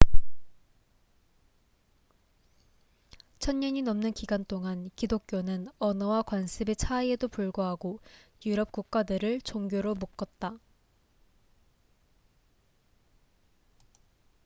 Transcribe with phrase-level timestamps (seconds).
[3.37, 7.99] 천년이 넘는 기간 동안 기독교는 언어와 관습의 차이에도 불구하고
[8.47, 10.57] 유럽 국가들을 종교로 묶었다